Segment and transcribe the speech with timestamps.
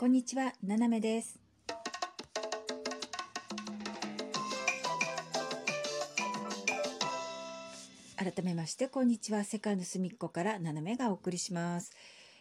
[0.00, 1.40] こんにちは、ななめです。
[8.16, 9.42] 改めまして、こんにちは。
[9.42, 11.90] 世界の隅っこからななめがお送りします。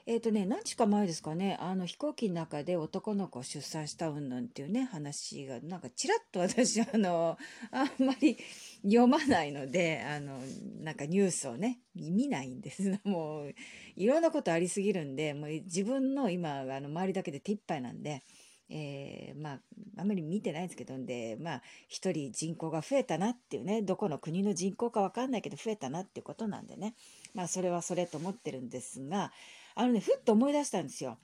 [0.10, 7.38] えっ、とね、何日か前ですかね、あの飛行機の中で男の子を出産したうんぬんっていうね、話が、なんかちらっと 私、あの、
[7.72, 8.38] あんまり
[8.84, 10.40] 読まないので、あの、
[10.80, 12.98] なんかニュースをね、見ないんです。
[13.04, 13.56] もう、
[13.98, 18.24] いろんなことありすぎるんで、もう自分の今、あの周りだけで手一杯なんで、
[18.70, 19.62] えーまあ、
[19.98, 26.96] あんまり見てないんですけどんで、まあ、一人人口が増えたなっていうね、どこの国の人口かわかんないけど増えたなっていうことなんでね、
[27.34, 29.34] まあ、それはそれと思ってるんですが、
[29.80, 31.20] あのね、ふっと思い出したんですよ。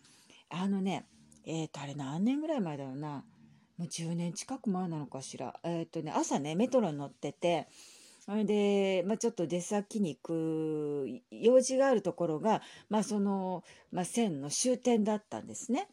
[0.49, 1.07] あのね、
[1.45, 3.25] えっ、と、あれ何年ぐらい前だろうな。
[3.77, 5.59] もう10年近く前なのかしら。
[5.63, 7.67] えっ、とね、朝ね、メトロに乗ってて、
[8.23, 15.89] それで、まあ、ちょっと出先に行く用事があるところが、まあ、その、まあ、線の終点だったんですね。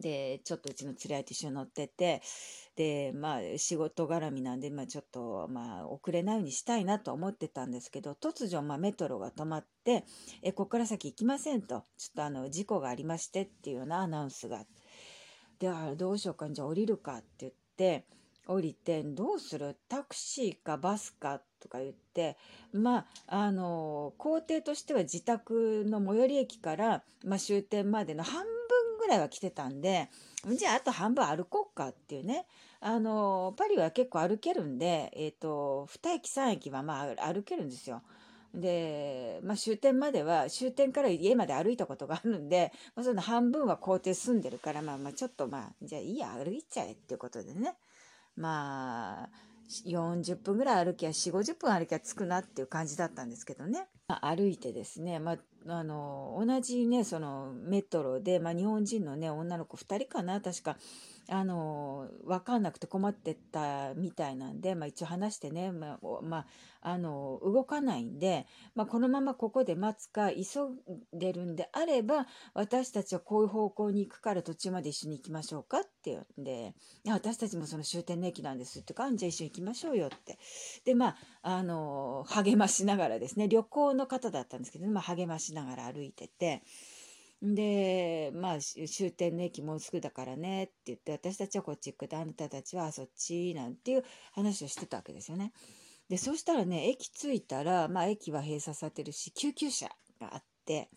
[0.00, 2.22] で、ちょっとうちの連れ合いと一緒に乗ってて、
[2.76, 10.04] で、まあ、仕事絡みなんで、まあ、ちょっと、まあ、遅れないようにしたいなと思ってたんですけど、突如、まあ、メトロが止まって、
[10.42, 14.64] え、ここから先行きませんと、ちょっとあの、事故がありましてっていうようなアナウンスが。
[15.58, 18.04] で、あどうしようか、じゃあ降りるかって言って、
[18.46, 19.76] 降りて、どうする？
[19.88, 22.36] タクシーかバスかとか言って、
[22.72, 28.55] まあ、あの、工程としては自宅の最寄り駅から、まあ、終点までの半分
[29.06, 30.08] ぐらいは来てたんで、
[30.58, 32.46] じゃああと半分歩こうかっていうね。
[32.80, 38.02] あの、パリは結構歩けるんで、えっ、と、2駅3駅はまあ歩けるんですよ。
[38.54, 47.74] で、まあ、終点までは終点から家まで歩いたことがあるんで、まあ、その半分は工程住んでるからまあまあちょっとまあじゃあいいや歩いちゃえっていうことでね
[48.34, 49.28] まあ
[49.68, 53.88] 40分ぐらい歩きゃ4 5 0分歩きゃ着くなっていう感じだったんですけどね、
[54.22, 60.76] 歩いてですね、まあ、あの同じねそのメトロで、まあ、日本人のね女の子2人かな確か。
[61.28, 66.46] あの分かんなくて困ってたみたいなんで、まあ、一応話してね、まあまあ、
[66.82, 76.74] あの動かないんで、まあ、このままここで待つか急いでるんであれば私たちはこういう方向に行くから途中まで一緒に行きましょうかっていうんで
[77.08, 80.38] 私たちもその終点の駅なんですってかじゃあ一緒に行きましょうよって
[80.84, 86.62] でまああの励ましながらですね旅行の方だったんですけど、まあ、励ましながら歩いてて。
[87.42, 95.52] でまあ終点の駅もうすぐだからねって言って私たちはこっち行くであなたたちはそっちなんていう話をしてたわけですよね。
[96.08, 99.88] でそしたらね駅着いたら、まあ、駅は閉鎖されてるし救急車
[100.20, 100.88] があって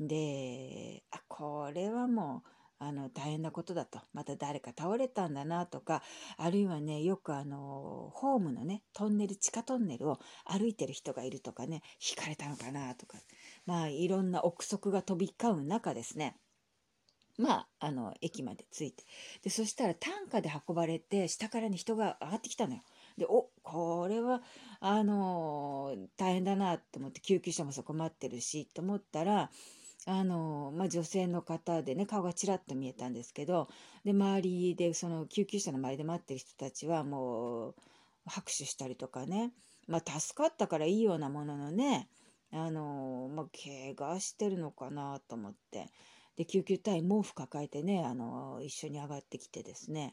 [0.00, 2.48] であこれはもう
[2.78, 6.02] あの大変なことだとまた誰か倒れたんだなとか
[6.36, 13.16] あるいはねよくあのホームのねトンネル地下トンネルを歩いてる人がいるとかね引かれたのかなとか
[13.66, 16.36] まあいろんな憶測が飛び交う中ですね。
[17.38, 19.04] まあ、あの駅まで着いて。
[19.42, 22.82] でそしたら担架で運ばれて下からね人が上がってきたのよ。
[23.18, 24.42] でおこれは
[24.80, 29.50] あのー大変だなと思って救急車もそこ待ってるしと思ったら
[30.06, 33.68] あのーまあ、女性の方でね顔がちらっと見えたんですけど
[34.04, 37.74] で周りでその救急車の周りで待ってる人たちはもう
[38.26, 39.52] 拍手したりとかね、
[39.88, 42.08] まあ、助かったからいいようなもののね
[42.56, 45.90] あのまあ、怪我してるのかなと思って。
[46.36, 50.12] で救急隊毛布抱えてねあの一緒に上がってきてですね。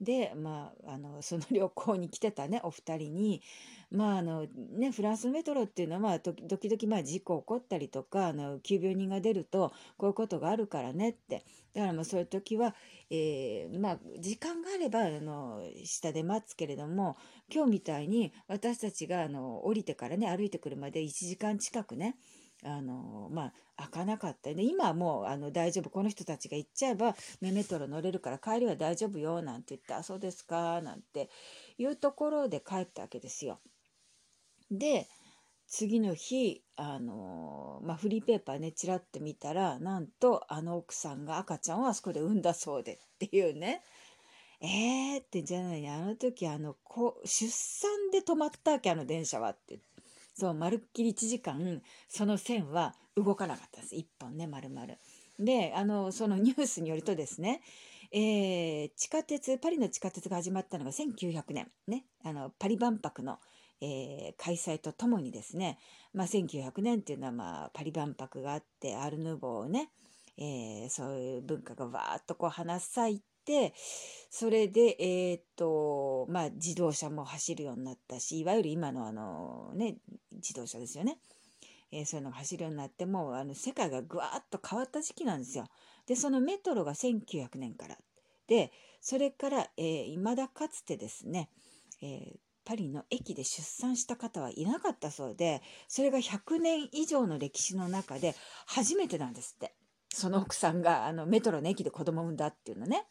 [0.00, 3.42] でまああのその旅行に来てたねお二人に。
[3.90, 11.44] まああのねフランスメトロっていうのは、まあ、時々まあ事故起こったりとかあの急病人が出るとこういうことがあるからねって。
[11.74, 12.74] だからまあそういう時は、
[13.10, 17.16] えーまあ時間があればあの下で待つけれども
[17.52, 22.16] 今日みたいに私たちがあの降りてからね歩いてくるまで1時間近くね
[22.64, 24.54] あのまあ開かなかった。
[24.54, 25.90] で今はもうあの大丈夫。
[25.90, 31.30] この人たちが行っちゃえばメメトロ乗れるから帰りは大丈夫よなんて言ってあそうですかなんて
[31.78, 33.60] いうところで帰ったわけですよ。
[34.70, 35.08] で
[35.66, 43.82] 次の日あの、まあ、フリーペーパーねちらっと見たらなんとあの奥さんが赤ちゃんをあそこで産んだそうでっていうね。
[44.60, 49.78] えーってじゃないあの時あのこ出産で止まったわけあの電車はって。
[50.34, 54.86] そうまるっきり1時間その線は動かなかったんです1本ね丸々。
[55.38, 57.60] であのそのニュースによるとですね、
[58.12, 63.38] えー地下鉄パリの地下鉄が始まったのが1900年ねあのパリ万博の、
[63.80, 65.78] えー開催とともにですね、
[66.12, 69.90] まあ、1900年っていうのは、まあ、パリ万博があってアール・ヌーボーをね、
[70.36, 73.33] えーそういう文化がわーっとこう花咲いて
[74.30, 79.96] それで、えーっとまあ、自動車も走るようになったしいわゆる今のあの、ね、
[80.32, 81.18] 自動車ですよね。
[81.92, 85.66] えーそういうのが走るようになってもあの世界がぐわーっと変わった時期なんですよ。
[86.06, 87.96] でそのメトロが1900年から
[88.48, 91.50] でそれからいま、えー、だかつてですね、
[92.02, 98.34] えーパリの駅で出産した方はいなかったそうでそれが100年以上の歴史の中で
[98.66, 99.74] 初めてなんですって
[100.12, 103.04] その奥さんがあのメトロの駅で子供を産んだっていうのね。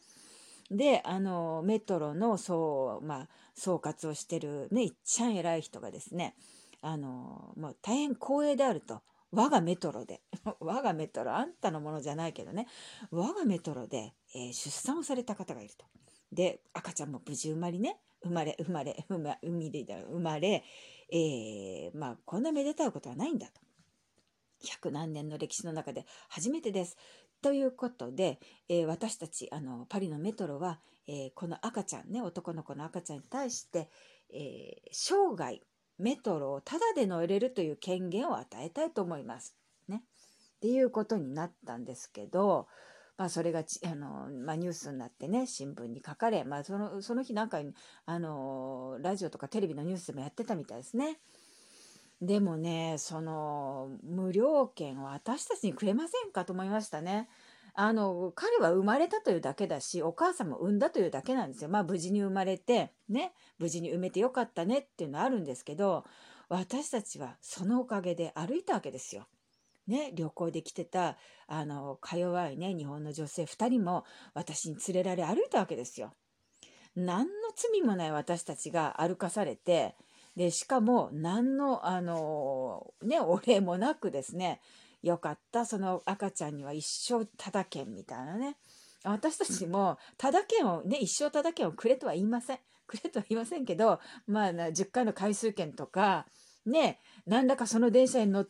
[0.71, 6.35] であのメトロの総,、まあ、総括をしてるねいっちゃん偉い人がですね
[6.81, 9.01] あのもう大変光栄であると
[9.31, 10.21] 我がメトロで
[10.59, 12.67] 我がメトロあんたのものじゃないけどね
[13.11, 15.85] 我がメトロで、えー、出産をされた方がいると。
[16.31, 19.05] で赤ちゃんも無事生まれね生まれ生まれ
[19.43, 20.63] 海で生まれ、
[21.11, 23.61] えー、まあこんなめでたいことはないんだと。
[24.65, 26.97] 百何年の歴史の中で初めてです。
[27.43, 33.89] ということで、えー、私たちあのパリのメトロは、えー、この赤ちゃんね男の子の赤ちゃんに対して、
[34.33, 35.61] えー、生涯
[35.99, 39.55] メトロをタダで乗れるという権限を与えたいと思います。
[39.89, 40.03] ね。
[40.55, 42.67] っていうことになったんですけど、
[43.17, 47.59] まあ、それがあの、まあ、ニュースになってね新聞に書かれ、まあ、そのその日なんか
[48.05, 51.19] あのラジオとかテレビのニュースでもやってたみたいですね。
[52.25, 57.27] でもねその無料券を私たちにくれませんかと思いましたね。
[57.75, 61.69] あの彼は生まれたというだけだしお母さんも産んだというだけなんですよ。
[61.69, 66.05] まあ無事に生まれてね無事に産めてよかったねっていうのはあるんですけど
[66.47, 69.27] 私たちはそのおかげで歩いたわけですよ。
[69.85, 76.13] ね、旅行で来てたあのか弱いね日本の女性2人も私に連れられ歩いたわけですよ。
[76.95, 79.95] 何の罪もない私たちが歩かされて
[80.35, 84.61] でしかも何のあのねお礼もなくですね
[85.01, 88.57] よかったその赤ちゃんには一生ただ券みたいなね。
[89.05, 92.59] 私たちもただ券をね一生ただ券をくれとは言いません。
[92.87, 96.25] くれとは言いませんけどまあ10回の回数券とか
[96.65, 98.41] ね何らかその電車に乗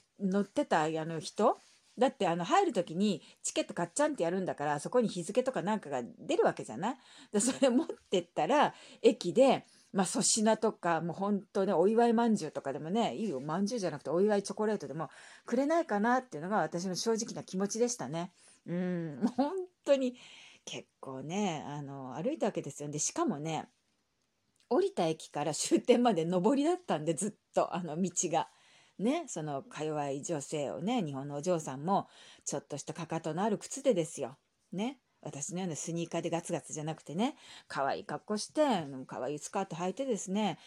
[0.42, 1.58] ってたあの人？
[1.98, 7.42] だってあの入る時にチケット買っちゃんってやるんだからそこに日付とかなんかが出るわけじゃない？
[7.42, 15.10] それ持ってったら駅でまあ粗品とかもう本当ねお祝いまんじゅうとかでもねいいよまんじゅうじゃなくてお祝いチョコレートでも
[15.46, 18.34] くれないかなっていうのが私の正直な気持ちでしたね。
[18.66, 19.52] うん本
[19.86, 20.16] 当に
[20.66, 23.68] 結構ねあの歩いたわけですよでしかもね
[24.70, 28.50] 降りた駅から終点まで上りだったんでずっとあの道が。
[29.00, 32.08] ね、そのか弱い女性をね日本のお嬢さんも
[32.46, 34.38] ちょっとしたかかとのある靴でですよ。
[34.72, 37.36] ね私のようなスニーカーでガツガツじゃなくてね
[37.68, 38.62] 可愛い格好して
[39.08, 40.58] 可愛いスカート履いてですね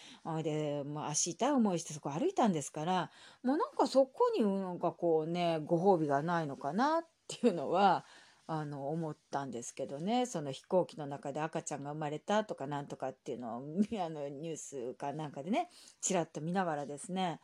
[0.43, 3.11] でもう足痛い思いしてそこ歩いたんですから
[3.43, 8.05] もうなんかそこになんかこうねご褒美がないのかなっていうのは
[8.49, 13.63] あの思ったんですけどねその飛行機の中で赤ちゃんが生まれたとかなんとかっていうのを
[14.01, 15.69] あのニュースかなんかでね
[16.01, 17.41] ちらっと見ながらですね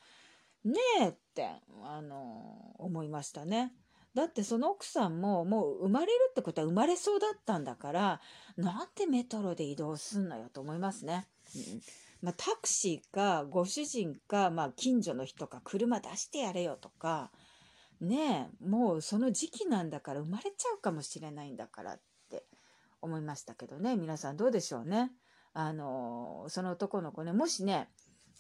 [0.65, 1.49] ねえって
[1.83, 3.73] あの思いましたね。
[4.15, 8.21] だってその奥さんももう生まれるってことは生まれそうだったんだから
[8.57, 11.27] なんでメトロで移動すんのよと思いますね。
[11.57, 11.81] うん
[12.23, 17.33] まあ、タクシーかご主人か、まあ、近所の人か車出してやれよとか
[18.01, 22.01] ねえもうその時期なんだから生まれちゃうかもしれないんだからっ
[22.31, 22.45] て
[23.01, 25.11] 思いましたけどね皆さんどうでしょうね。
[25.55, 27.91] あのその男の子ねもしね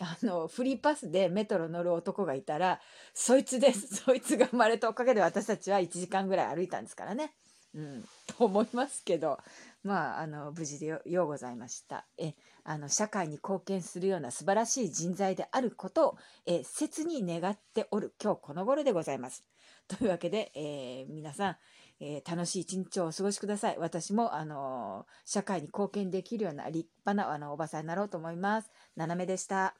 [0.03, 2.81] あのフリーパスでメトロ乗る男がいたら
[3.15, 7.33] そいつです そいつが生まれたおかげで私たちは1時間ぐらい歩いたんですからね。
[7.75, 9.39] うん、と思いますけど
[9.83, 12.05] まああの無事でようございました。
[12.19, 19.45] えあの社会に貢献するような素晴らしい人材であることをえ切に願っておる今日この頃でございます。
[19.89, 21.57] というわけで、えー、皆さん、
[22.05, 23.77] えー、楽しい一日をお過ごしください。
[23.79, 28.71] 私も、あのー、社会に貢献できるような立派なあのおばさんになろうと思います。
[28.97, 29.77] 斜めでした。